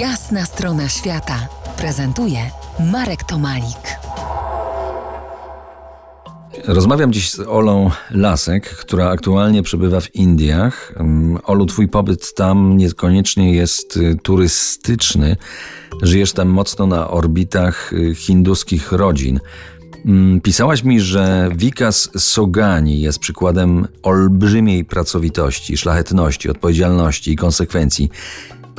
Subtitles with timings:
[0.00, 1.48] Jasna strona świata
[1.78, 2.38] prezentuje
[2.92, 3.98] Marek Tomalik.
[6.64, 10.92] Rozmawiam dziś z Olą Lasek, która aktualnie przebywa w Indiach.
[10.96, 15.36] Mm, Olu, twój pobyt tam niekoniecznie jest y, turystyczny.
[16.02, 19.40] Żyjesz tam mocno na orbitach y, hinduskich rodzin.
[20.06, 28.10] Mm, Pisałaś mi, że Vikas Sogani jest przykładem olbrzymiej pracowitości, szlachetności, odpowiedzialności i konsekwencji.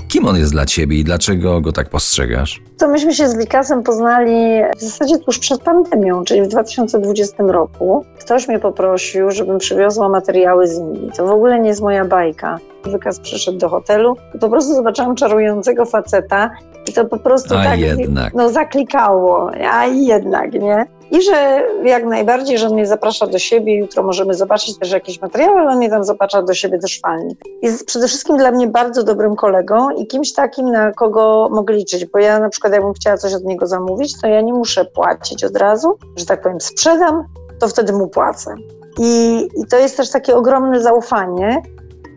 [0.08, 2.61] Kim on jest dla ciebie i dlaczego go tak postrzegasz?
[2.78, 8.06] To myśmy się z Wikasem poznali w zasadzie tuż przed pandemią, czyli w 2020 roku.
[8.20, 11.11] Ktoś mnie poprosił, żebym przywiozła materiały z Indii.
[11.18, 12.57] To w ogóle nie jest moja bajka.
[12.86, 16.52] Wykas przyszedł do hotelu i po prostu zobaczyłam czarującego faceta
[16.89, 18.33] i to po prostu A tak jednak.
[18.33, 20.86] no, zaklikało, a jednak, nie?
[21.11, 25.21] I że jak najbardziej, że on mnie zaprasza do siebie, jutro możemy zobaczyć też jakieś
[25.21, 27.38] materiały, ale on mnie tam zaprasza do siebie do szwalni.
[27.61, 32.06] Jest przede wszystkim dla mnie bardzo dobrym kolegą i kimś takim, na kogo mogę liczyć,
[32.06, 35.44] bo ja na przykład jakbym chciała coś od niego zamówić, to ja nie muszę płacić
[35.44, 37.23] od razu, że tak powiem sprzedam,
[37.59, 38.55] to wtedy mu płacę.
[39.00, 41.61] I, i to jest też takie ogromne zaufanie,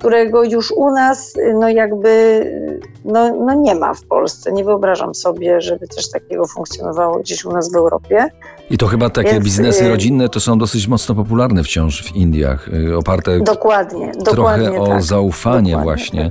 [0.01, 2.45] którego już u nas no jakby
[3.05, 4.53] no, no nie ma w Polsce.
[4.53, 8.29] Nie wyobrażam sobie, żeby coś takiego funkcjonowało gdzieś u nas w Europie.
[8.71, 12.17] I to chyba takie Więc, biznesy y- rodzinne to są dosyć mocno popularne wciąż w
[12.17, 15.03] Indiach, y, oparte Dokładnie, trochę dokładnie o tak.
[15.03, 16.31] zaufanie Dokładnie właśnie.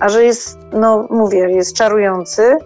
[0.00, 2.56] A że jest, no mówię, jest czarujący,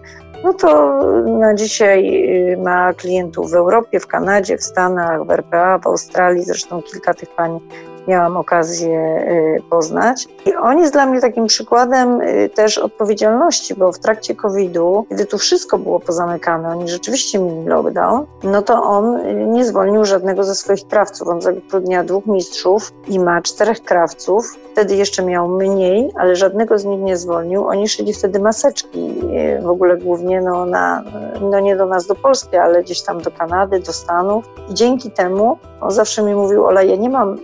[0.44, 1.00] no to
[1.38, 6.44] na dzisiaj y, ma klientów w Europie, w Kanadzie, w Stanach, w RPA, w Australii,
[6.44, 7.60] zresztą kilka tych pań
[8.08, 9.26] miałam okazję
[9.58, 10.28] y, poznać.
[10.46, 15.26] I on jest dla mnie takim przykładem y, też odpowiedzialności, bo w trakcie COVID-u, kiedy
[15.26, 20.44] tu wszystko było pozamykane, oni rzeczywiście mieli lockdown, no to on y, nie zwolnił żadnego
[20.44, 21.28] ze swoich krawców.
[21.28, 24.56] On zatrudnia dwóch mistrzów i ma czterech krawców.
[24.72, 27.66] Wtedy jeszcze miał mniej, ale żadnego z nich nie zwolnił.
[27.66, 29.14] Oni szyli wtedy maseczki,
[29.62, 31.02] w ogóle głównie no, na,
[31.40, 34.44] no nie do nas, do Polski, ale gdzieś tam do Kanady, do Stanów.
[34.70, 37.38] I dzięki temu on zawsze mi mówił, Ola, ja nie mam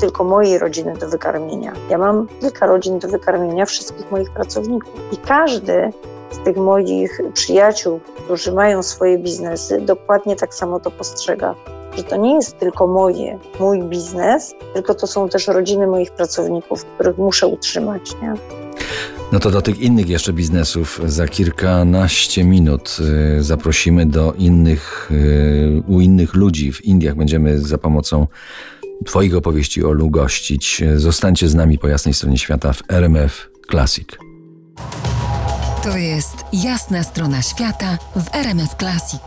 [0.00, 1.72] tylko mojej rodziny do wykarmienia.
[1.90, 4.92] Ja mam kilka rodzin do wykarmienia wszystkich moich pracowników.
[5.12, 5.90] I każdy
[6.30, 11.54] z tych moich przyjaciół, którzy mają swoje biznesy, dokładnie tak samo to postrzega.
[11.96, 16.84] Że to nie jest tylko moje, mój biznes, tylko to są też rodziny moich pracowników,
[16.84, 18.16] których muszę utrzymać.
[18.22, 18.34] Nie?
[19.32, 22.96] No to do tych innych jeszcze biznesów za kilkanaście minut
[23.38, 27.14] y, zaprosimy do innych, y, u innych ludzi w Indiach.
[27.14, 28.26] Będziemy za pomocą
[29.06, 30.82] Twoich opowieści o Lu gościć.
[30.96, 34.08] Zostańcie z nami po jasnej stronie świata w RMF Classic.
[35.82, 39.22] To jest Jasna strona świata w RMF Classic.